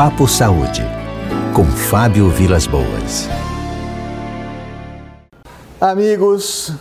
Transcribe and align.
Papo 0.00 0.26
Saúde, 0.26 0.82
com 1.54 1.62
Fábio 1.62 2.30
Vilas 2.30 2.66
Boas. 2.66 3.28
Amigos, 5.78 6.72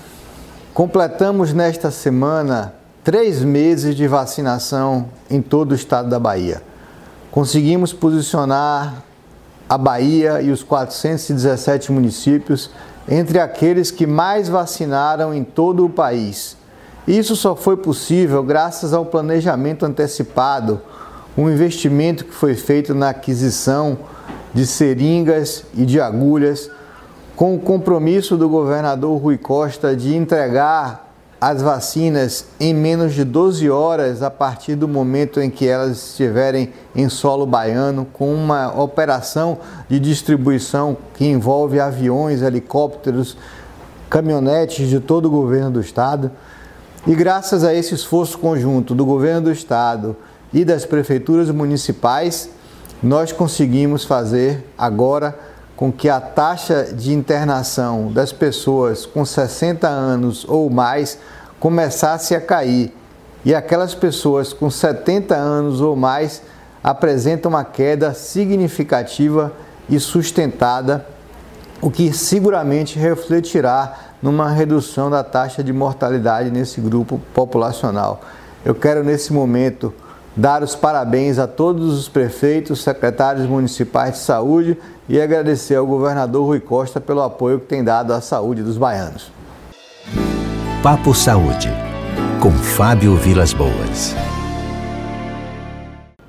completamos 0.74 1.52
nesta 1.52 1.92
semana 1.92 2.74
três 3.04 3.44
meses 3.44 3.94
de 3.94 4.08
vacinação 4.08 5.10
em 5.30 5.42
todo 5.42 5.74
o 5.74 5.76
estado 5.76 6.10
da 6.10 6.18
Bahia. 6.18 6.62
Conseguimos 7.30 7.92
posicionar 7.92 9.04
a 9.68 9.78
Bahia 9.78 10.42
e 10.42 10.50
os 10.50 10.64
417 10.64 11.92
municípios 11.92 12.72
entre 13.06 13.38
aqueles 13.38 13.92
que 13.92 14.08
mais 14.08 14.48
vacinaram 14.48 15.34
em 15.34 15.44
todo 15.44 15.86
o 15.86 15.90
país. 15.90 16.56
Isso 17.06 17.36
só 17.36 17.54
foi 17.54 17.76
possível 17.76 18.42
graças 18.42 18.94
ao 18.94 19.06
planejamento 19.06 19.86
antecipado, 19.86 20.80
um 21.40 21.50
investimento 21.50 22.26
que 22.26 22.34
foi 22.34 22.54
feito 22.54 22.94
na 22.94 23.12
aquisição 23.12 23.98
de 24.54 24.68
seringas 24.68 25.64
e 25.74 25.86
de 25.86 26.02
agulhas, 26.02 26.70
com 27.34 27.56
o 27.56 27.60
compromisso 27.60 28.36
do 28.36 28.50
governador 28.50 29.18
Rui 29.22 29.38
Costa 29.38 29.96
de 29.96 30.14
entregar 30.14 31.08
as 31.40 31.62
vacinas 31.62 32.44
em 32.60 32.74
menos 32.74 33.14
de 33.14 33.24
12 33.24 33.70
horas 33.70 34.22
a 34.22 34.30
partir 34.30 34.76
do 34.76 34.86
momento 34.86 35.40
em 35.40 35.50
que 35.50 35.66
elas 35.66 36.10
estiverem 36.10 36.74
em 36.94 37.08
solo 37.08 37.46
baiano, 37.46 38.06
com 38.12 38.34
uma 38.34 38.78
operação 38.78 39.60
de 39.88 39.98
distribuição 39.98 40.98
que 41.14 41.26
envolve 41.26 41.80
aviões, 41.80 42.42
helicópteros, 42.42 43.38
caminhonetes 44.10 44.90
de 44.90 45.00
todo 45.00 45.28
o 45.28 45.32
governo 45.32 45.72
do 45.72 45.80
estado. 45.80 46.30
E 47.08 47.16
graças 47.16 47.64
a 47.64 47.74
esse 47.74 47.96
esforço 47.96 48.38
conjunto 48.38 48.94
do 48.94 49.06
governo 49.06 49.44
do 49.44 49.52
estado 49.54 50.18
e 50.54 50.66
das 50.66 50.86
prefeituras 50.86 51.50
municipais, 51.50 52.50
nós 53.02 53.32
conseguimos 53.32 54.04
fazer 54.04 54.66
agora 54.78 55.38
com 55.76 55.92
que 55.92 56.10
a 56.10 56.20
taxa 56.20 56.90
de 56.94 57.14
internação 57.14 58.12
das 58.12 58.34
pessoas 58.34 59.06
com 59.06 59.24
60 59.24 59.88
anos 59.88 60.46
ou 60.48 60.70
mais 60.70 61.18
começasse 61.60 62.36
a 62.36 62.42
cair 62.42 62.94
e 63.46 63.56
aquelas 63.56 63.96
pessoas 63.96 64.52
com 64.52 64.70
70 64.70 65.36
anos 65.36 65.80
ou 65.80 65.96
mais 65.96 66.42
apresentam 66.84 67.50
uma 67.50 67.64
queda 67.64 68.14
significativa 68.14 69.54
e 69.90 70.00
sustentada, 70.00 71.06
o 71.82 71.90
que 71.90 72.12
seguramente 72.12 73.00
refletirá 73.00 73.98
numa 74.22 74.50
redução 74.50 75.10
da 75.10 75.24
taxa 75.24 75.64
de 75.64 75.72
mortalidade 75.72 76.52
nesse 76.52 76.82
grupo 76.82 77.22
populacional. 77.34 78.22
Eu 78.66 78.76
quero 78.76 79.04
nesse 79.04 79.32
momento 79.32 79.94
dar 80.40 80.64
os 80.64 80.74
parabéns 80.74 81.38
a 81.38 81.46
todos 81.46 82.00
os 82.00 82.08
prefeitos, 82.08 82.82
secretários 82.82 83.46
municipais 83.46 84.14
de 84.14 84.20
saúde 84.20 84.78
e 85.08 85.20
agradecer 85.20 85.76
ao 85.76 85.86
governador 85.86 86.46
Rui 86.46 86.62
Costa 86.62 87.02
pelo 87.02 87.22
apoio 87.22 87.60
que 87.60 87.66
tem 87.66 87.84
dado 87.84 88.14
à 88.14 88.22
saúde 88.22 88.64
dos 88.64 88.78
baianos. 88.78 89.32
Papo 90.82 91.14
Saúde, 91.14 91.70
com 92.42 92.52
Fábio 92.52 93.16
Vilas 93.18 93.52
Boas. 93.52 94.16